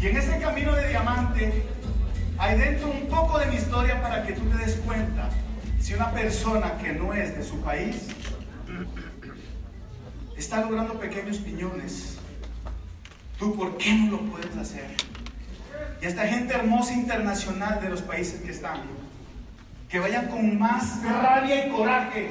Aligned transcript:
Y 0.00 0.06
en 0.06 0.16
ese 0.16 0.38
camino 0.38 0.72
de 0.72 0.88
diamante 0.88 1.64
hay 2.38 2.58
dentro 2.58 2.88
un 2.90 3.06
poco 3.08 3.38
de 3.38 3.46
mi 3.46 3.56
historia 3.56 4.00
para 4.02 4.26
que 4.26 4.34
tú 4.34 4.42
te 4.50 4.58
des 4.58 4.76
cuenta 4.84 5.30
si 5.80 5.94
una 5.94 6.10
persona 6.12 6.76
que 6.78 6.92
no 6.92 7.14
es 7.14 7.36
de 7.36 7.42
su 7.42 7.60
país 7.60 8.08
está 10.36 10.60
logrando 10.60 10.98
pequeños 10.98 11.38
piñones, 11.38 12.18
¿tú 13.38 13.56
por 13.56 13.78
qué 13.78 13.92
no 13.92 14.12
lo 14.12 14.20
puedes 14.22 14.54
hacer? 14.56 14.94
Y 16.02 16.06
esta 16.06 16.26
gente 16.26 16.54
hermosa 16.54 16.92
internacional 16.92 17.80
de 17.80 17.88
los 17.88 18.02
países 18.02 18.40
que 18.42 18.50
están, 18.50 18.80
que 19.88 19.98
vayan 19.98 20.26
con 20.28 20.58
más 20.58 21.02
rabia 21.02 21.66
y 21.66 21.70
coraje 21.70 22.30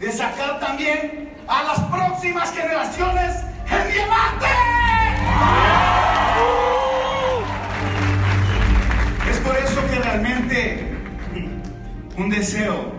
de 0.00 0.12
sacar 0.12 0.58
también 0.58 1.34
a 1.46 1.62
las 1.64 1.80
próximas 1.80 2.52
generaciones 2.52 3.42
el 3.70 3.92
diamante. 3.92 5.83
Un 12.16 12.30
deseo 12.30 12.92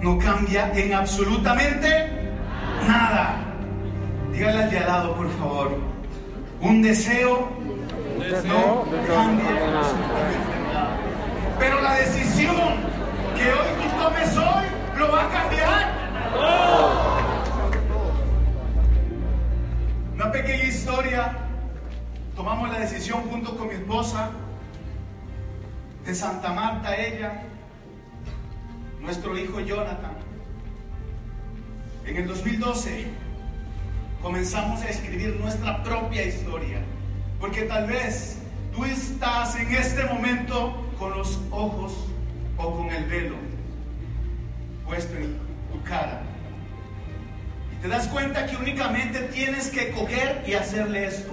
no 0.00 0.18
cambia 0.18 0.70
en 0.74 0.92
absolutamente 0.92 2.10
nada. 2.86 3.36
Dígale 4.32 4.64
al 4.64 4.70
de 4.70 4.78
al 4.78 4.86
lado, 4.86 5.16
por 5.16 5.30
favor. 5.38 5.78
Un 6.60 6.82
deseo 6.82 7.48
no 8.44 8.84
cambia 9.06 9.50
en 9.50 9.76
absolutamente 9.76 10.58
nada. 10.72 10.96
Pero 11.58 11.80
la 11.80 11.94
decisión 11.94 12.56
que 13.36 13.52
hoy 13.52 13.68
tú 13.80 14.02
tomes 14.02 14.36
hoy 14.36 14.98
lo 14.98 15.12
va 15.12 15.24
a 15.24 15.28
cambiar. 15.28 15.94
Una 20.14 20.32
pequeña 20.32 20.64
historia. 20.64 21.36
Tomamos 22.36 22.68
la 22.68 22.80
decisión 22.80 23.22
junto 23.30 23.56
con 23.56 23.68
mi 23.68 23.74
esposa 23.74 24.30
de 26.04 26.14
Santa 26.14 26.52
Marta, 26.52 26.96
ella, 26.96 27.44
nuestro 29.04 29.36
hijo 29.38 29.60
Jonathan. 29.60 30.16
En 32.06 32.16
el 32.16 32.26
2012 32.26 33.06
comenzamos 34.22 34.80
a 34.82 34.88
escribir 34.88 35.36
nuestra 35.40 35.82
propia 35.82 36.24
historia, 36.24 36.78
porque 37.38 37.62
tal 37.62 37.86
vez 37.86 38.38
tú 38.74 38.84
estás 38.84 39.56
en 39.56 39.72
este 39.74 40.04
momento 40.04 40.90
con 40.98 41.10
los 41.10 41.38
ojos 41.50 41.92
o 42.56 42.76
con 42.76 42.90
el 42.90 43.04
velo 43.04 43.36
puesto 44.86 45.14
en 45.16 45.38
tu 45.70 45.82
cara. 45.82 46.22
Y 47.72 47.82
te 47.82 47.88
das 47.88 48.08
cuenta 48.08 48.46
que 48.46 48.56
únicamente 48.56 49.20
tienes 49.34 49.68
que 49.68 49.90
coger 49.90 50.44
y 50.46 50.54
hacerle 50.54 51.06
esto, 51.06 51.32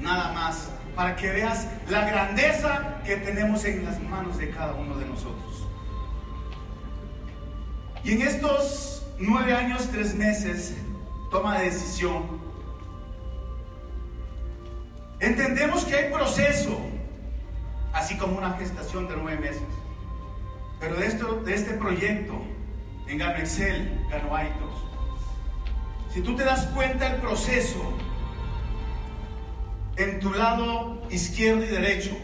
nada 0.00 0.32
más, 0.32 0.70
para 0.96 1.16
que 1.16 1.30
veas 1.30 1.66
la 1.88 2.04
grandeza 2.06 3.00
que 3.04 3.16
tenemos 3.16 3.64
en 3.64 3.84
las 3.84 4.00
manos 4.02 4.38
de 4.38 4.50
cada 4.50 4.74
uno 4.74 4.96
de 4.96 5.06
nosotros. 5.06 5.69
Y 8.04 8.12
en 8.12 8.22
estos 8.22 9.02
nueve 9.18 9.54
años, 9.54 9.88
tres 9.92 10.14
meses, 10.14 10.74
toma 11.30 11.58
de 11.58 11.66
decisión. 11.66 12.40
Entendemos 15.20 15.84
que 15.84 15.94
hay 15.96 16.12
proceso, 16.12 16.80
así 17.92 18.16
como 18.16 18.38
una 18.38 18.52
gestación 18.52 19.06
de 19.06 19.16
nueve 19.16 19.38
meses. 19.40 19.62
Pero 20.80 20.96
de, 20.96 21.06
esto, 21.06 21.42
de 21.44 21.54
este 21.54 21.74
proyecto, 21.74 22.40
en 23.06 23.18
Gano 23.18 23.38
Excel, 23.38 24.06
Gano 24.10 24.34
Aitos, 24.34 24.70
si 26.12 26.22
tú 26.22 26.34
te 26.34 26.42
das 26.42 26.66
cuenta 26.68 27.14
el 27.14 27.20
proceso, 27.20 27.80
en 29.96 30.20
tu 30.20 30.32
lado 30.32 31.02
izquierdo 31.10 31.64
y 31.64 31.68
derecho, 31.68 32.16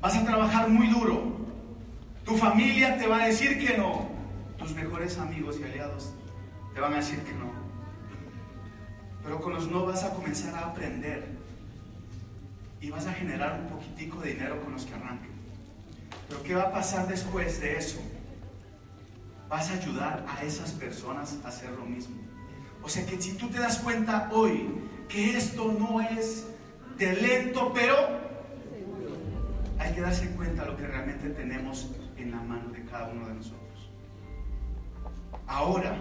vas 0.00 0.14
a 0.16 0.24
trabajar 0.24 0.68
muy 0.68 0.86
duro. 0.86 1.43
Tu 2.24 2.36
familia 2.36 2.96
te 2.96 3.06
va 3.06 3.22
a 3.22 3.26
decir 3.26 3.58
que 3.58 3.76
no. 3.76 4.08
Tus 4.58 4.74
mejores 4.74 5.18
amigos 5.18 5.58
y 5.60 5.64
aliados 5.64 6.12
te 6.74 6.80
van 6.80 6.94
a 6.94 6.96
decir 6.96 7.18
que 7.20 7.32
no. 7.32 7.52
Pero 9.22 9.40
con 9.40 9.54
los 9.54 9.70
no 9.70 9.86
vas 9.86 10.04
a 10.04 10.10
comenzar 10.10 10.54
a 10.54 10.70
aprender 10.70 11.26
y 12.80 12.90
vas 12.90 13.06
a 13.06 13.12
generar 13.12 13.60
un 13.60 13.68
poquitico 13.68 14.20
de 14.20 14.34
dinero 14.34 14.60
con 14.62 14.72
los 14.72 14.84
que 14.84 14.94
arranquen. 14.94 15.32
Pero 16.28 16.42
¿qué 16.42 16.54
va 16.54 16.62
a 16.62 16.72
pasar 16.72 17.06
después 17.08 17.60
de 17.60 17.76
eso? 17.76 18.00
Vas 19.48 19.70
a 19.70 19.74
ayudar 19.74 20.24
a 20.28 20.42
esas 20.44 20.72
personas 20.72 21.38
a 21.44 21.48
hacer 21.48 21.70
lo 21.70 21.84
mismo. 21.84 22.16
O 22.82 22.88
sea 22.88 23.04
que 23.06 23.20
si 23.20 23.32
tú 23.34 23.48
te 23.48 23.58
das 23.58 23.78
cuenta 23.78 24.28
hoy 24.32 24.68
que 25.08 25.36
esto 25.36 25.74
no 25.78 26.00
es 26.00 26.46
de 26.98 27.14
lento, 27.14 27.72
pero 27.74 27.96
hay 29.78 29.92
que 29.92 30.00
darse 30.00 30.28
cuenta 30.30 30.64
de 30.64 30.70
lo 30.70 30.76
que 30.76 30.86
realmente 30.86 31.30
tenemos 31.30 31.90
en 32.24 32.30
la 32.30 32.40
mano 32.40 32.70
de 32.70 32.82
cada 32.84 33.08
uno 33.08 33.28
de 33.28 33.34
nosotros. 33.34 33.90
Ahora, 35.46 35.96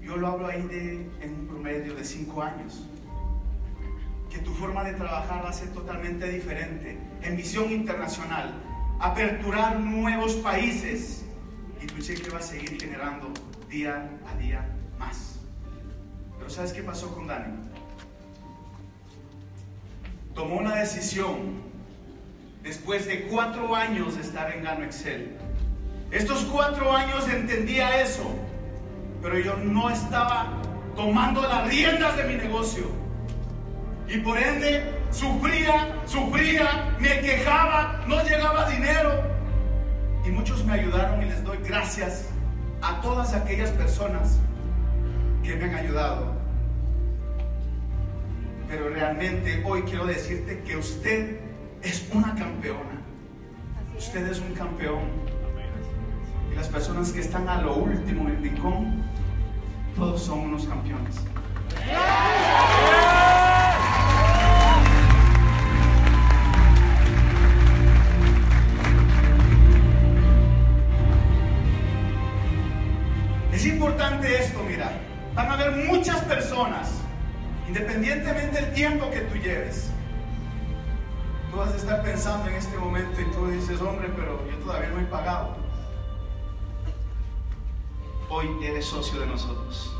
yo 0.00 0.16
lo 0.16 0.28
hablo 0.28 0.46
ahí 0.46 0.62
de, 0.62 1.10
en 1.20 1.40
un 1.40 1.46
promedio 1.48 1.94
de 1.94 2.04
cinco 2.04 2.42
años. 2.42 2.86
Que 4.30 4.38
tu 4.38 4.52
forma 4.54 4.84
de 4.84 4.92
trabajar 4.92 5.44
va 5.44 5.50
a 5.50 5.52
ser 5.52 5.70
totalmente 5.70 6.28
diferente. 6.28 6.98
En 7.22 7.36
visión 7.36 7.70
internacional, 7.70 8.54
aperturar 9.00 9.80
nuevos 9.80 10.34
países 10.36 11.24
y 11.82 11.86
tu 11.86 12.00
cheque 12.00 12.30
va 12.30 12.38
a 12.38 12.42
seguir 12.42 12.80
generando 12.80 13.32
día 13.68 14.08
a 14.32 14.38
día 14.38 14.68
más. 14.98 15.40
Pero 16.38 16.48
¿sabes 16.48 16.72
qué 16.72 16.82
pasó 16.82 17.12
con 17.12 17.26
Dani? 17.26 17.54
Tomó 20.32 20.58
una 20.58 20.76
decisión 20.76 21.69
después 22.62 23.06
de 23.06 23.22
cuatro 23.22 23.74
años 23.74 24.16
de 24.16 24.22
estar 24.22 24.50
en 24.54 24.64
Gano 24.64 24.84
Excel. 24.84 25.36
Estos 26.10 26.44
cuatro 26.44 26.92
años 26.94 27.28
entendía 27.28 28.00
eso 28.02 28.34
pero 29.22 29.38
yo 29.38 29.56
no 29.56 29.90
estaba 29.90 30.62
tomando 30.96 31.42
las 31.42 31.68
riendas 31.68 32.16
de 32.16 32.24
mi 32.24 32.34
negocio. 32.34 32.84
Y 34.08 34.18
por 34.18 34.38
ende 34.38 34.92
sufría, 35.10 35.94
sufría, 36.06 36.96
me 36.98 37.20
quejaba, 37.20 38.02
no 38.06 38.22
llegaba 38.24 38.68
dinero. 38.70 39.22
Y 40.26 40.30
muchos 40.30 40.64
me 40.64 40.74
ayudaron 40.74 41.22
y 41.22 41.26
les 41.26 41.44
doy 41.44 41.58
gracias 41.58 42.28
a 42.82 43.00
todas 43.00 43.34
aquellas 43.34 43.70
personas 43.70 44.38
que 45.42 45.54
me 45.56 45.64
han 45.64 45.74
ayudado. 45.74 46.34
Pero 48.68 48.88
realmente 48.88 49.62
hoy 49.66 49.82
quiero 49.82 50.06
decirte 50.06 50.60
que 50.60 50.76
usted 50.76 51.40
es 51.82 52.08
una 52.12 52.34
campeona. 52.34 53.00
Usted 53.96 54.26
es 54.28 54.40
un 54.40 54.54
campeón. 54.54 55.02
Y 56.52 56.56
las 56.56 56.68
personas 56.68 57.12
que 57.12 57.20
están 57.20 57.48
a 57.48 57.62
lo 57.62 57.74
último 57.76 58.28
en 58.28 58.36
el 58.36 58.42
rincón, 58.42 59.02
todos 59.96 60.22
son 60.22 60.40
unos 60.40 60.66
campeones. 60.66 61.16
Es 73.52 73.66
importante 73.66 74.42
esto, 74.42 74.62
mira. 74.66 74.90
Van 75.34 75.46
a 75.46 75.54
haber 75.54 75.86
muchas 75.86 76.20
personas, 76.22 76.90
independientemente 77.68 78.60
del 78.60 78.72
tiempo 78.72 79.10
que 79.10 79.20
tú 79.20 79.36
lleves. 79.36 79.90
Tú 81.50 81.56
vas 81.56 81.72
a 81.72 81.76
estar 81.76 82.02
pensando 82.02 82.48
en 82.48 82.54
este 82.54 82.78
momento 82.78 83.20
y 83.20 83.24
tú 83.32 83.48
dices, 83.48 83.80
hombre, 83.80 84.08
pero 84.14 84.48
yo 84.48 84.56
todavía 84.58 84.90
no 84.90 85.00
he 85.00 85.04
pagado. 85.04 85.56
Hoy 88.28 88.46
eres 88.62 88.86
socio 88.86 89.18
de 89.18 89.26
nosotros, 89.26 89.92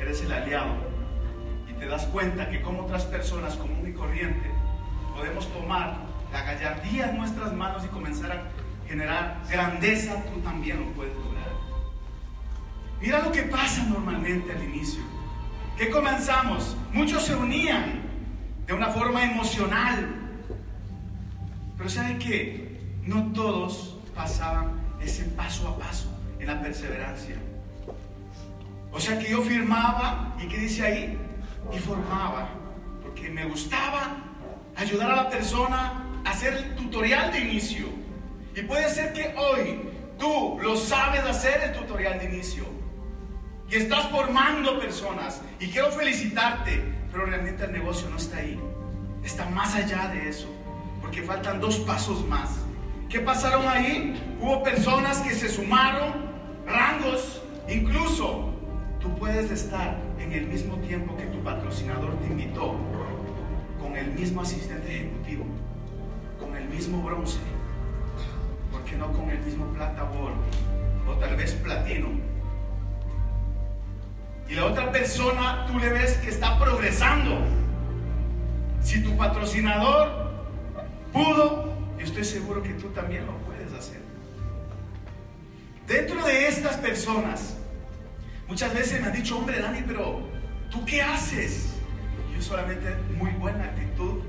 eres 0.00 0.20
el 0.22 0.32
aliado 0.32 0.74
y 1.70 1.74
te 1.74 1.86
das 1.86 2.04
cuenta 2.06 2.50
que 2.50 2.60
como 2.60 2.82
otras 2.82 3.04
personas 3.04 3.54
común 3.54 3.88
y 3.88 3.92
corriente 3.92 4.50
podemos 5.14 5.46
tomar 5.52 5.98
la 6.32 6.42
gallardía 6.42 7.10
en 7.10 7.18
nuestras 7.18 7.52
manos 7.52 7.84
y 7.84 7.88
comenzar 7.88 8.32
a 8.32 8.88
generar 8.88 9.40
grandeza, 9.48 10.24
tú 10.34 10.40
también 10.40 10.80
lo 10.80 10.86
puedes 10.94 11.14
lograr. 11.14 11.48
Mira 13.00 13.20
lo 13.20 13.30
que 13.30 13.42
pasa 13.42 13.84
normalmente 13.84 14.50
al 14.50 14.64
inicio. 14.64 15.02
¿Qué 15.76 15.90
comenzamos? 15.90 16.76
Muchos 16.92 17.22
se 17.22 17.36
unían 17.36 18.02
de 18.66 18.72
una 18.72 18.88
forma 18.88 19.22
emocional. 19.22 20.27
Pero 21.78 21.88
¿saben 21.88 22.18
qué? 22.18 22.76
No 23.04 23.32
todos 23.32 23.96
pasaban 24.14 24.72
ese 25.00 25.24
paso 25.24 25.68
a 25.68 25.78
paso 25.78 26.08
en 26.40 26.48
la 26.48 26.60
perseverancia. 26.60 27.36
O 28.90 28.98
sea 28.98 29.18
que 29.18 29.30
yo 29.30 29.42
firmaba, 29.42 30.36
¿y 30.42 30.48
qué 30.48 30.58
dice 30.58 30.84
ahí? 30.84 31.18
Y 31.72 31.78
formaba, 31.78 32.48
porque 33.02 33.30
me 33.30 33.44
gustaba 33.44 34.16
ayudar 34.76 35.12
a 35.12 35.16
la 35.16 35.30
persona 35.30 36.04
a 36.24 36.30
hacer 36.30 36.54
el 36.54 36.74
tutorial 36.74 37.30
de 37.32 37.40
inicio. 37.40 37.86
Y 38.56 38.62
puede 38.62 38.88
ser 38.90 39.12
que 39.12 39.34
hoy 39.36 39.80
tú 40.18 40.58
lo 40.60 40.76
sabes 40.76 41.20
hacer 41.20 41.62
el 41.62 41.72
tutorial 41.74 42.18
de 42.18 42.24
inicio. 42.24 42.64
Y 43.70 43.76
estás 43.76 44.08
formando 44.10 44.80
personas. 44.80 45.42
Y 45.60 45.68
quiero 45.68 45.92
felicitarte, 45.92 46.82
pero 47.12 47.26
realmente 47.26 47.64
el 47.64 47.72
negocio 47.72 48.08
no 48.10 48.16
está 48.16 48.38
ahí. 48.38 48.58
Está 49.22 49.48
más 49.50 49.74
allá 49.74 50.08
de 50.08 50.28
eso. 50.28 50.48
Porque 51.08 51.22
faltan 51.22 51.58
dos 51.58 51.78
pasos 51.78 52.22
más. 52.28 52.50
¿Qué 53.08 53.20
pasaron 53.20 53.66
ahí? 53.66 54.36
Hubo 54.42 54.62
personas 54.62 55.22
que 55.22 55.32
se 55.32 55.48
sumaron, 55.48 56.12
rangos, 56.66 57.40
incluso 57.66 58.52
tú 59.00 59.14
puedes 59.14 59.50
estar 59.50 59.96
en 60.18 60.32
el 60.32 60.46
mismo 60.48 60.76
tiempo 60.80 61.16
que 61.16 61.24
tu 61.24 61.42
patrocinador 61.42 62.14
te 62.18 62.26
invitó, 62.26 62.74
con 63.80 63.96
el 63.96 64.12
mismo 64.12 64.42
asistente 64.42 64.96
ejecutivo, 64.96 65.46
con 66.38 66.54
el 66.54 66.68
mismo 66.68 67.02
bronce, 67.02 67.38
¿por 68.70 68.84
qué 68.84 68.94
no 68.96 69.10
con 69.10 69.30
el 69.30 69.38
mismo 69.38 69.64
plata? 69.68 70.06
O 71.08 71.12
tal 71.12 71.36
vez 71.36 71.54
platino. 71.54 72.08
Y 74.46 74.56
la 74.56 74.66
otra 74.66 74.92
persona 74.92 75.64
tú 75.68 75.78
le 75.78 75.88
ves 75.88 76.18
que 76.18 76.28
está 76.28 76.58
progresando. 76.58 77.38
Si 78.82 79.02
tu 79.02 79.16
patrocinador 79.16 80.27
pudo, 81.18 81.74
yo 81.98 82.04
estoy 82.04 82.24
seguro 82.24 82.62
que 82.62 82.74
tú 82.74 82.88
también 82.90 83.26
lo 83.26 83.36
puedes 83.38 83.72
hacer. 83.72 84.00
Dentro 85.86 86.24
de 86.24 86.48
estas 86.48 86.76
personas, 86.76 87.56
muchas 88.46 88.72
veces 88.72 89.00
me 89.00 89.08
han 89.08 89.12
dicho, 89.12 89.36
hombre 89.36 89.60
Dani, 89.60 89.82
pero 89.86 90.22
¿tú 90.70 90.84
qué 90.84 91.02
haces? 91.02 91.74
Yo 92.34 92.42
solamente 92.42 92.94
muy 93.16 93.30
buena 93.32 93.64
actitud 93.64 94.22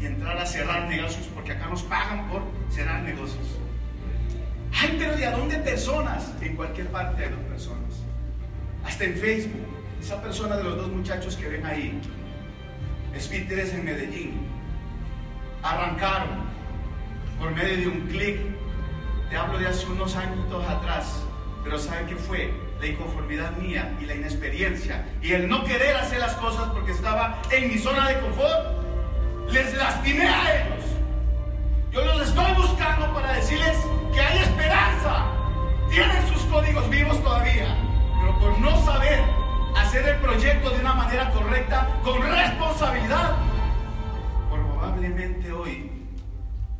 y 0.00 0.06
entrar 0.06 0.36
a 0.36 0.46
cerrar 0.46 0.88
negocios, 0.88 1.28
porque 1.32 1.52
acá 1.52 1.68
nos 1.68 1.82
pagan 1.84 2.28
por 2.28 2.42
cerrar 2.70 3.02
negocios. 3.02 3.58
Ay, 4.72 4.96
pero 4.98 5.16
¿de 5.16 5.26
a 5.26 5.36
dónde 5.36 5.58
personas? 5.58 6.32
En 6.40 6.56
cualquier 6.56 6.88
parte 6.88 7.24
hay 7.24 7.30
dos 7.30 7.40
personas. 7.42 8.00
Hasta 8.84 9.04
en 9.04 9.14
Facebook. 9.14 9.66
Esa 10.00 10.20
persona 10.20 10.56
de 10.56 10.64
los 10.64 10.76
dos 10.76 10.88
muchachos 10.88 11.36
que 11.36 11.46
ven 11.46 11.64
ahí, 11.64 12.00
Espíritus 13.14 13.72
en 13.72 13.84
Medellín, 13.84 14.40
arrancaron 15.62 16.50
por 17.38 17.50
medio 17.52 17.76
de 17.76 17.88
un 17.88 18.00
clic. 18.08 18.40
Te 19.30 19.36
hablo 19.36 19.58
de 19.58 19.66
hace 19.66 19.86
unos 19.86 20.14
años 20.16 20.38
atrás, 20.68 21.22
pero 21.64 21.78
¿sabe 21.78 22.06
qué 22.06 22.16
fue? 22.16 22.52
La 22.80 22.86
inconformidad 22.86 23.52
mía 23.56 23.96
y 24.00 24.06
la 24.06 24.14
inexperiencia 24.14 25.06
y 25.22 25.32
el 25.32 25.48
no 25.48 25.64
querer 25.64 25.96
hacer 25.96 26.18
las 26.18 26.34
cosas 26.34 26.68
porque 26.70 26.90
estaba 26.90 27.40
en 27.50 27.68
mi 27.68 27.78
zona 27.78 28.08
de 28.08 28.20
confort. 28.20 28.82
Les 29.50 29.74
lastimé 29.74 30.28
a 30.28 30.54
ellos. 30.54 30.84
Yo 31.92 32.04
los 32.04 32.28
estoy 32.28 32.52
buscando 32.54 33.12
para 33.14 33.32
decirles 33.34 33.76
que 34.12 34.20
hay 34.20 34.38
esperanza. 34.38 35.26
Tienen 35.90 36.26
sus 36.28 36.42
códigos 36.44 36.88
vivos 36.90 37.22
todavía, 37.22 37.76
pero 38.20 38.38
por 38.38 38.58
no 38.58 38.84
saber 38.84 39.20
hacer 39.76 40.06
el 40.08 40.16
proyecto 40.16 40.70
de 40.70 40.80
una 40.80 40.94
manera 40.94 41.30
correcta, 41.30 41.88
con 42.02 42.20
responsabilidad, 42.22 43.36
hoy 45.52 45.90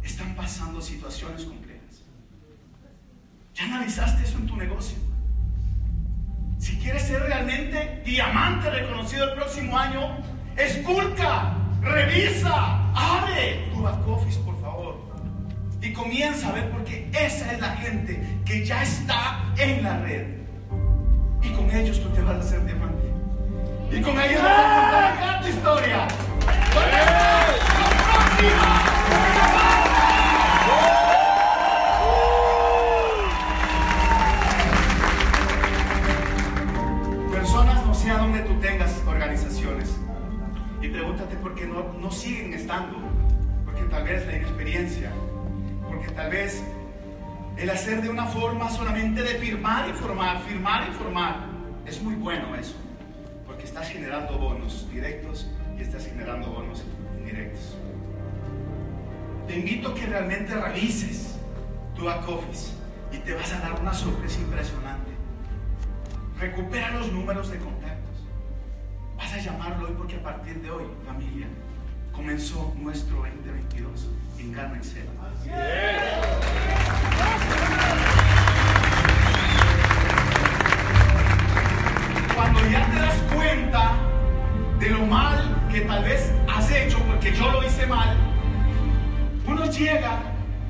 están 0.03 0.35
pasando 0.35 0.81
situaciones 0.81 1.45
complejas. 1.45 2.03
¿Ya 3.55 3.65
analizaste 3.65 4.23
eso 4.23 4.39
en 4.39 4.47
tu 4.47 4.57
negocio? 4.57 4.97
Si 6.59 6.79
quieres 6.79 7.03
ser 7.03 7.23
realmente 7.23 8.03
diamante 8.05 8.71
reconocido 8.71 9.25
el 9.25 9.35
próximo 9.35 9.77
año, 9.77 10.19
esculca, 10.57 11.55
revisa, 11.81 12.91
abre 12.95 13.69
tu 13.73 13.83
back 13.83 14.07
office, 14.07 14.39
por 14.41 14.61
favor. 14.61 14.97
Y 15.81 15.93
comienza 15.93 16.49
a 16.49 16.53
ver 16.53 16.71
porque 16.71 17.11
esa 17.13 17.53
es 17.53 17.61
la 17.61 17.77
gente 17.77 18.41
que 18.45 18.65
ya 18.65 18.83
está 18.83 19.53
en 19.59 19.83
la 19.83 19.99
red. 19.99 20.27
Y 21.43 21.49
con 21.51 21.69
ellos 21.73 22.01
tú 22.01 22.09
te 22.11 22.23
vas 22.23 22.37
a 22.37 22.39
hacer 22.39 22.65
diamante. 22.65 23.03
Y 23.91 24.01
con 24.01 24.19
ellos 24.21 24.43
vas 24.43 24.59
a 24.59 24.81
contar 24.81 25.05
acá 25.13 25.41
tu 25.43 25.49
historia. 25.49 26.09
Personas, 37.31 37.87
no 37.87 37.95
sé 37.95 38.11
a 38.11 38.19
dónde 38.19 38.41
tú 38.41 38.55
tengas 38.61 39.01
organizaciones. 39.07 39.97
Y 40.81 40.89
pregúntate 40.89 41.37
por 41.37 41.55
qué 41.55 41.67
no, 41.67 41.93
no 42.01 42.11
siguen 42.11 42.53
estando. 42.55 42.99
Porque 43.65 43.83
tal 43.83 44.05
vez 44.05 44.27
la 44.27 44.37
inexperiencia. 44.37 45.13
Porque 45.89 46.09
tal 46.09 46.31
vez 46.31 46.65
el 47.57 47.71
hacer 47.71 48.03
de 48.03 48.09
una 48.09 48.27
forma 48.27 48.69
solamente 48.71 49.23
de 49.23 49.35
firmar 49.37 49.89
y 49.89 49.93
formar, 49.93 50.43
firmar 50.43 50.89
y 50.89 50.93
formar. 50.95 51.47
Es 51.87 52.03
muy 52.03 52.15
bueno 52.15 52.57
eso. 52.57 52.75
Porque 53.47 53.65
estás 53.65 53.89
generando 53.89 54.37
bonos 54.37 54.89
directos 54.91 55.47
y 55.79 55.83
estás 55.83 56.07
generando 56.07 56.49
bonos 56.49 56.83
indirectos. 57.19 57.77
Te 59.53 59.59
invito 59.59 59.91
a 59.91 59.95
que 59.95 60.07
realmente 60.07 60.55
revises 60.55 61.37
tu 61.95 62.07
back 62.07 62.27
office 62.27 62.73
y 63.13 63.19
te 63.19 63.35
vas 63.35 63.53
a 63.53 63.59
dar 63.59 63.79
una 63.79 63.93
sorpresa 63.93 64.41
impresionante. 64.41 65.11
Recupera 66.41 66.93
los 66.93 67.13
números 67.13 67.51
de 67.51 67.59
contactos. 67.59 68.17
Vas 69.19 69.31
a 69.31 69.37
llamarlo 69.37 69.89
hoy 69.89 69.95
porque 69.99 70.17
a 70.17 70.23
partir 70.23 70.63
de 70.63 70.71
hoy, 70.71 70.85
familia, 71.05 71.49
comenzó 72.13 72.75
nuestro 72.79 73.19
2022 73.19 74.09
en 74.39 74.55
Carmen 74.55 74.79
Excel. 74.79 75.07
Cuando 82.35 82.61
ya 82.71 82.91
te 82.91 82.99
das 82.99 83.17
cuenta 83.35 83.93
de 84.81 84.89
lo 84.89 85.05
mal 85.05 85.69
que 85.71 85.83
tal 85.83 86.03
vez 86.05 86.33
has 86.49 86.71
hecho, 86.71 86.99
porque 87.01 87.35
yo 87.35 87.53
lo 87.53 87.63
hice 87.63 87.87
mal, 87.87 88.32
llega 89.73 90.21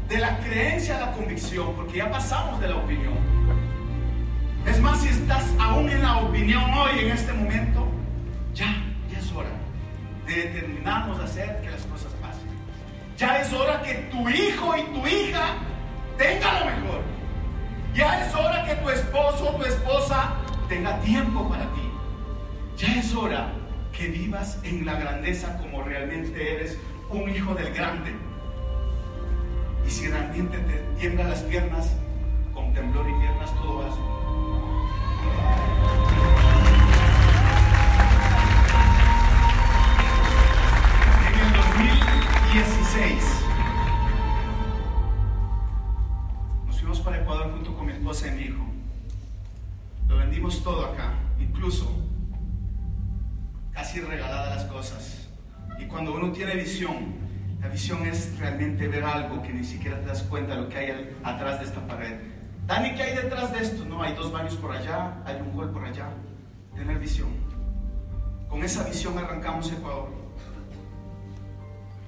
de 0.09 0.19
la 0.19 0.39
creencia 0.39 0.97
a 0.97 1.07
la 1.07 1.13
convicción, 1.13 1.75
porque 1.75 1.99
ya 1.99 2.11
pasamos 2.11 2.61
de 2.61 2.69
la 2.69 2.77
opinión. 2.77 3.19
Es 4.67 4.81
más, 4.81 5.01
si 5.01 5.09
estás 5.09 5.45
aún 5.59 5.91
en 5.91 6.03
la 6.03 6.19
opinión 6.19 6.63
hoy, 6.73 7.01
en 7.01 7.11
este 7.11 7.33
momento, 7.33 7.89
ya, 8.55 8.77
es 9.17 9.33
hora 9.33 9.51
de 10.27 10.35
determinarnos 10.35 11.19
hacer 11.19 11.61
que 11.63 11.71
las 11.71 11.83
cosas 11.87 12.13
pasen. 12.21 12.49
Ya 13.17 13.41
es 13.41 13.53
hora 13.53 13.83
que 13.83 13.95
tu 14.11 14.29
hijo 14.29 14.77
y 14.77 14.83
tu 14.83 15.07
hija 15.07 15.55
tengan 16.17 16.61
lo 16.61 16.67
mejor. 16.67 17.03
Ya 17.95 18.25
es 18.25 18.35
hora 18.35 18.65
que 18.65 18.75
tu 18.77 18.89
esposo 18.89 19.51
o 19.51 19.57
tu 19.57 19.65
esposa 19.65 20.35
tenga 20.69 20.99
tiempo 21.01 21.49
para 21.49 21.65
ti. 21.65 21.91
Ya 22.77 22.95
es 22.95 23.15
hora 23.15 23.53
que 23.93 24.09
vivas 24.09 24.59
en 24.63 24.87
la 24.87 24.95
grandeza 24.95 25.59
como 25.59 25.83
realmente 25.83 26.55
eres 26.55 26.79
un 27.11 27.29
hijo 27.29 27.55
del 27.55 27.75
grande. 27.75 28.32
Y 29.87 29.91
si 29.91 30.09
realmente 30.09 30.59
te 30.59 30.79
tiemblan 30.99 31.31
las 31.31 31.43
piernas, 31.43 31.93
con 32.55 32.73
temblor 32.73 33.09
y 33.09 33.21
piernas 33.21 33.55
todo 33.55 33.79
va 33.79 33.87
a 33.87 33.91
ser. 33.91 34.03
En 41.29 41.41
el 41.41 41.53
2016 41.53 43.45
nos 46.67 46.79
fuimos 46.79 47.01
para 47.01 47.19
Ecuador 47.19 47.53
junto 47.53 47.75
con 47.75 47.87
mi 47.87 47.93
esposa 47.93 48.29
y 48.29 48.31
mi 48.33 48.43
hijo. 48.43 48.65
Lo 50.09 50.17
vendimos 50.19 50.63
todo 50.63 50.87
acá, 50.87 51.15
incluso 51.41 51.91
casi 53.73 54.01
regaladas 54.01 54.57
las 54.57 54.65
cosas. 54.67 55.29
Y 55.79 55.87
cuando 55.87 56.15
uno 56.15 56.31
tiene 56.33 56.55
visión, 56.55 57.32
la 57.63 57.69
visión 57.69 58.05
es 58.05 58.37
realmente 58.39 58.89
ver 58.89 59.05
algo 59.05 59.41
que 59.41 59.53
ni 59.53 59.65
siquiera 59.65 60.01
te 60.01 60.07
das 60.07 60.25
cuenta 60.25 60.57
de 60.57 60.63
lo 60.63 60.69
que 60.69 60.79
hay 60.79 61.17
atrás 61.23 61.61
de 61.61 61.67
esta 61.67 61.87
pared. 61.87 62.19
Dani, 62.67 62.95
¿qué 62.95 63.05
hay 63.05 63.17
detrás 63.17 63.53
de 63.53 63.61
esto? 63.61 63.85
No, 63.85 64.03
hay 64.03 64.15
dos 64.15 64.33
baños 64.33 64.57
por 64.57 64.73
allá, 64.73 65.23
hay 65.25 65.41
un 65.41 65.57
hall 65.57 65.71
por 65.71 65.85
allá. 65.85 66.09
Tener 66.75 66.99
visión. 66.99 67.29
Con 68.49 68.65
esa 68.65 68.83
visión 68.83 69.17
arrancamos 69.17 69.71
Ecuador. 69.71 70.11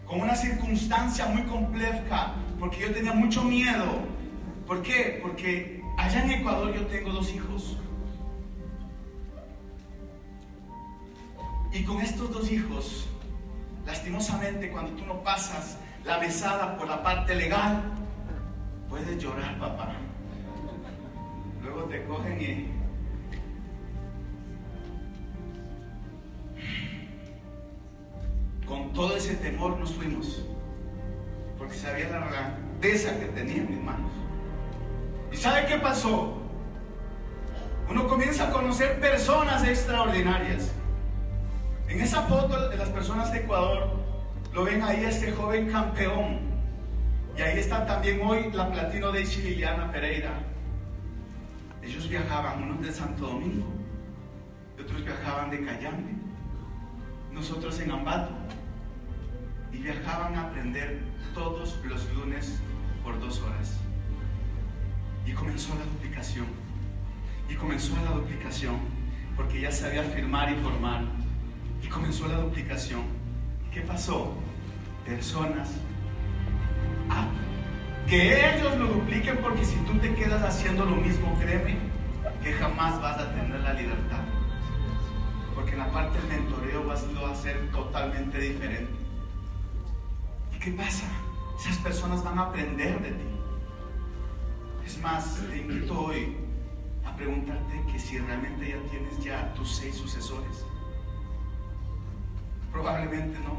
Con 0.06 0.23
una 0.23 0.34
circunstancia 0.34 1.26
muy 1.26 1.42
compleja, 1.44 2.34
porque 2.58 2.80
yo 2.80 2.92
tenía 2.92 3.12
mucho 3.12 3.44
miedo. 3.44 4.00
¿Por 4.66 4.82
qué? 4.82 5.20
Porque 5.23 5.80
allá 5.96 6.25
en 6.25 6.30
Ecuador 6.32 6.75
yo 6.75 6.84
tengo 6.87 7.11
dos 7.12 7.32
hijos. 7.32 7.78
Y 11.73 11.84
con 11.84 12.00
estos 12.00 12.32
dos 12.32 12.50
hijos, 12.50 13.08
Lastimosamente, 13.86 14.70
cuando 14.70 14.92
tú 14.92 15.04
no 15.04 15.22
pasas 15.22 15.78
la 16.04 16.18
mesada 16.18 16.76
por 16.76 16.88
la 16.88 17.02
parte 17.02 17.34
legal, 17.34 17.82
puedes 18.88 19.22
llorar, 19.22 19.58
papá. 19.58 19.92
Luego 21.62 21.84
te 21.84 22.04
cogen 22.04 22.40
y... 22.40 22.84
Con 28.66 28.92
todo 28.94 29.16
ese 29.16 29.34
temor 29.34 29.78
nos 29.78 29.92
fuimos, 29.92 30.42
porque 31.58 31.74
sabía 31.74 32.08
la 32.08 32.26
grandeza 32.26 33.18
que 33.18 33.26
tenía 33.26 33.56
en 33.56 33.70
mis 33.70 33.82
manos. 33.82 34.10
¿Y 35.30 35.36
sabe 35.36 35.66
qué 35.66 35.76
pasó? 35.76 36.38
Uno 37.90 38.08
comienza 38.08 38.48
a 38.48 38.50
conocer 38.50 38.98
personas 39.00 39.64
extraordinarias. 39.64 40.72
En 41.88 42.00
esa 42.00 42.22
foto 42.22 42.68
de 42.68 42.76
las 42.76 42.88
personas 42.88 43.32
de 43.32 43.40
Ecuador, 43.40 43.90
lo 44.52 44.64
ven 44.64 44.82
ahí 44.82 45.04
este 45.04 45.32
joven 45.32 45.70
campeón. 45.70 46.40
Y 47.36 47.42
ahí 47.42 47.58
está 47.58 47.84
también 47.86 48.20
hoy 48.22 48.50
la 48.52 48.70
platino 48.70 49.12
de 49.12 49.24
Liliana 49.24 49.90
Pereira. 49.90 50.32
Ellos 51.82 52.08
viajaban, 52.08 52.62
unos 52.62 52.80
de 52.80 52.92
Santo 52.92 53.26
Domingo, 53.26 53.66
y 54.78 54.80
otros 54.80 55.04
viajaban 55.04 55.50
de 55.50 55.64
Cayambe, 55.64 56.12
nosotros 57.32 57.78
en 57.80 57.90
Ambato. 57.90 58.32
Y 59.72 59.78
viajaban 59.78 60.36
a 60.36 60.42
aprender 60.44 61.02
todos 61.34 61.78
los 61.84 62.12
lunes 62.14 62.60
por 63.02 63.20
dos 63.20 63.42
horas. 63.42 63.78
Y 65.26 65.32
comenzó 65.32 65.74
la 65.74 65.84
duplicación. 65.84 66.46
Y 67.48 67.54
comenzó 67.54 67.94
la 68.04 68.12
duplicación, 68.12 68.76
porque 69.36 69.60
ya 69.60 69.72
sabía 69.72 70.04
firmar 70.04 70.52
y 70.52 70.54
formar. 70.56 71.24
Y 71.84 71.88
comenzó 71.88 72.26
la 72.28 72.38
duplicación. 72.38 73.02
¿Qué 73.70 73.82
pasó? 73.82 74.32
Personas. 75.04 75.70
Ah, 77.10 77.28
que 78.08 78.56
ellos 78.56 78.78
lo 78.78 78.86
dupliquen, 78.86 79.36
porque 79.38 79.64
si 79.64 79.76
tú 79.80 79.92
te 79.98 80.14
quedas 80.14 80.42
haciendo 80.42 80.86
lo 80.86 80.96
mismo, 80.96 81.38
créeme, 81.38 81.76
que 82.42 82.52
jamás 82.54 83.00
vas 83.02 83.18
a 83.18 83.30
tener 83.34 83.60
la 83.60 83.74
libertad. 83.74 84.22
Porque 85.54 85.72
en 85.72 85.78
la 85.78 85.92
parte 85.92 86.18
del 86.18 86.40
mentoreo 86.40 86.86
vas 86.86 87.04
a 87.04 87.34
ser 87.34 87.70
totalmente 87.70 88.38
diferente. 88.38 88.92
¿Y 90.54 90.58
qué 90.58 90.70
pasa? 90.72 91.06
Esas 91.60 91.76
personas 91.78 92.24
van 92.24 92.38
a 92.38 92.42
aprender 92.44 92.98
de 93.02 93.10
ti. 93.10 93.24
Es 94.86 94.98
más, 95.02 95.38
te 95.50 95.58
invito 95.58 96.00
hoy 96.00 96.36
a 97.04 97.14
preguntarte 97.14 97.84
que 97.92 97.98
si 97.98 98.18
realmente 98.18 98.70
ya 98.70 98.90
tienes 98.90 99.22
ya 99.22 99.52
tus 99.54 99.76
seis 99.76 99.94
sucesores. 99.94 100.64
Probablemente 102.75 103.38
no, 103.38 103.54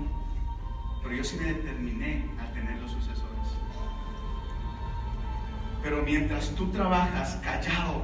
pero 1.02 1.16
yo 1.16 1.24
sí 1.24 1.38
me 1.38 1.46
determiné 1.46 2.30
a 2.38 2.52
tener 2.52 2.78
los 2.82 2.92
sucesores. 2.92 3.24
Pero 5.82 6.02
mientras 6.04 6.50
tú 6.50 6.70
trabajas 6.70 7.40
callado, 7.42 8.04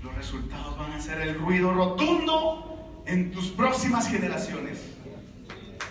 los 0.00 0.14
resultados 0.14 0.78
van 0.78 0.92
a 0.92 1.00
ser 1.00 1.20
el 1.22 1.34
ruido 1.40 1.74
rotundo 1.74 3.02
en 3.04 3.32
tus 3.32 3.48
próximas 3.48 4.08
generaciones. 4.08 4.94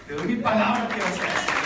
Te 0.07 0.13
doy 0.13 0.27
mi 0.27 0.35
palabra 0.37 0.87
que 0.87 1.01
vas 1.01 1.19
a 1.19 1.23
hacer. 1.23 1.60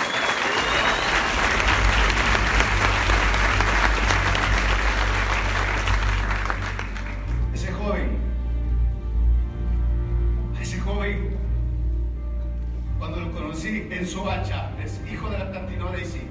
En 13.67 14.05
Soacha, 14.05 14.69
es 14.83 15.01
hijo 15.11 15.27
de 15.27 15.39
la 15.39 15.49
Platino 15.49 15.89
sí 16.03 16.21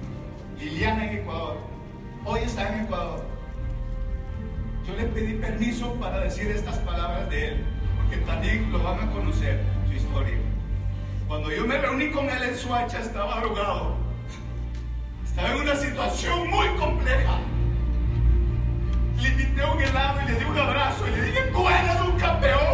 Liliana 0.57 1.11
en 1.11 1.19
Ecuador. 1.19 1.57
Hoy 2.25 2.41
está 2.45 2.73
en 2.73 2.85
Ecuador. 2.85 3.25
Yo 4.87 4.95
le 4.95 5.05
pedí 5.07 5.35
permiso 5.35 5.95
para 5.95 6.21
decir 6.21 6.49
estas 6.53 6.79
palabras 6.79 7.29
de 7.31 7.49
él, 7.49 7.65
porque 7.97 8.19
también 8.19 8.71
lo 8.71 8.81
van 8.85 9.09
a 9.09 9.11
conocer, 9.11 9.65
su 9.89 9.95
historia. 9.95 10.37
Cuando 11.27 11.51
yo 11.51 11.67
me 11.67 11.77
reuní 11.77 12.13
con 12.13 12.31
él 12.31 12.41
en 12.41 12.57
Soacha, 12.57 13.01
estaba 13.01 13.41
drogado. 13.41 13.97
Estaba 15.25 15.51
en 15.51 15.57
una 15.57 15.75
situación 15.75 16.49
muy 16.49 16.69
compleja. 16.79 17.41
Le 19.21 19.29
invité 19.29 19.65
un 19.65 19.83
helado 19.83 20.21
y 20.23 20.31
le 20.31 20.39
di 20.39 20.45
un 20.45 20.59
abrazo 20.59 21.09
y 21.09 21.11
le 21.11 21.23
dije, 21.25 21.41
tú 21.53 21.69
eres 21.69 22.01
un 22.01 22.17
campeón. 22.17 22.74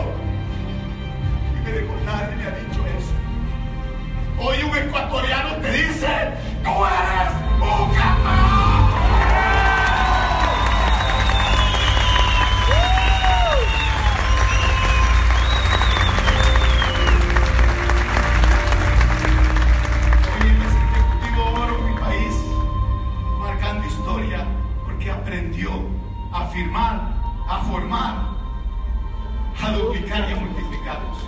Duplicar 29.80 30.28
y 30.28 30.32
a 30.32 30.36
multiplicarlos. 30.36 31.18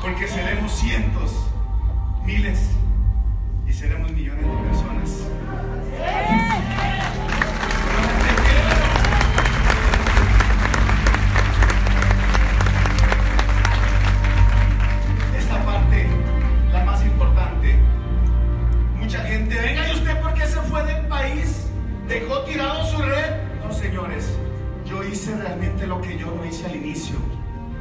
Porque 0.00 0.28
seremos 0.28 0.72
cientos 0.72 1.32
miles 2.24 2.70
y 3.66 3.72
seremos 3.72 4.10
millones 4.12 4.46
de 4.46 4.68
personas. 4.68 5.43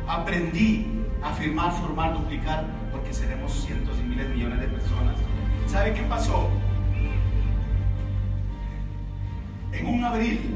Aprendí 0.07 0.87
a 1.21 1.31
firmar, 1.31 1.71
formar, 1.71 2.13
duplicar 2.13 2.65
seremos 3.13 3.53
cientos 3.53 3.95
y 3.99 4.03
miles 4.03 4.29
millones 4.29 4.59
de 4.59 4.67
personas. 4.67 5.15
¿Sabe 5.67 5.93
qué 5.93 6.01
pasó? 6.03 6.49
En 9.71 9.85
un 9.85 10.03
abril, 10.03 10.55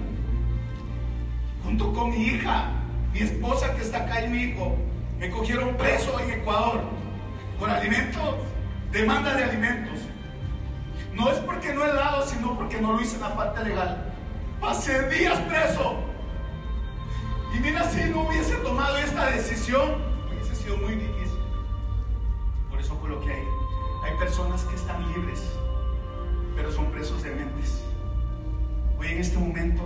junto 1.64 1.94
con 1.94 2.10
mi 2.10 2.24
hija, 2.24 2.72
mi 3.14 3.20
esposa 3.20 3.76
que 3.76 3.82
está 3.82 4.00
acá 4.00 4.26
y 4.26 4.30
mi 4.30 4.38
hijo, 4.44 4.76
me 5.20 5.30
cogieron 5.30 5.76
preso 5.76 6.20
en 6.20 6.32
Ecuador 6.32 6.82
por 7.60 7.70
alimentos, 7.70 8.36
demanda 8.92 9.36
de 9.36 9.44
alimentos. 9.44 10.00
No 11.14 11.32
es 11.32 11.38
porque 11.40 11.74
no 11.74 11.84
he 11.84 11.94
dado, 11.94 12.26
sino 12.26 12.56
porque 12.56 12.80
no 12.80 12.94
lo 12.94 13.02
hice 13.02 13.16
en 13.16 13.22
la 13.22 13.36
parte 13.36 13.64
legal. 13.64 14.14
Pasé 14.60 15.10
días 15.10 15.40
preso. 15.42 15.98
Y 17.56 17.60
mira, 17.60 17.84
si 17.90 18.04
no 18.10 18.22
hubiese 18.28 18.56
tomado 18.58 18.98
esta 18.98 19.28
decisión, 19.28 19.37
hubiese 19.76 20.56
sido 20.56 20.78
muy 20.78 20.96
difícil 20.96 21.18
lo 23.08 23.22
que 23.22 23.32
hay. 23.32 23.48
Hay 24.04 24.18
personas 24.18 24.64
que 24.64 24.76
están 24.76 25.06
libres, 25.14 25.42
pero 26.56 26.72
son 26.72 26.92
presos 26.92 27.24
de 27.24 27.32
mentes. 27.32 27.84
Hoy 29.00 29.08
en 29.08 29.20
este 29.20 29.38
momento, 29.38 29.84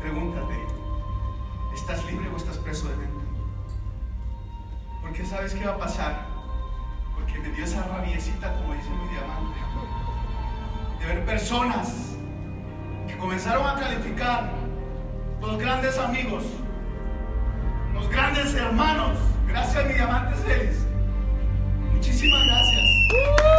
pregúntate, 0.00 0.54
¿estás 1.74 2.04
libre 2.06 2.28
o 2.28 2.36
estás 2.36 2.58
preso 2.58 2.88
de 2.88 2.96
mente? 2.96 3.24
Porque 5.00 5.24
sabes 5.24 5.54
qué 5.54 5.64
va 5.66 5.72
a 5.72 5.78
pasar. 5.78 6.26
Porque 7.14 7.38
me 7.38 7.50
dio 7.50 7.64
esa 7.64 7.82
rabiecita, 7.86 8.54
como 8.58 8.74
dice 8.74 8.90
mi 8.90 9.08
diamante, 9.08 9.58
de 11.00 11.06
ver 11.06 11.24
personas 11.24 12.16
que 13.08 13.16
comenzaron 13.18 13.66
a 13.66 13.80
calificar 13.80 14.52
los 15.40 15.58
grandes 15.58 15.98
amigos, 15.98 16.44
grandes 18.10 18.54
hermanos. 18.54 19.18
Gracias, 19.48 19.86
mi 19.86 19.98
amante 19.98 20.36
Celis. 20.42 20.86
Muchísimas 21.92 22.44
gracias. 22.46 23.51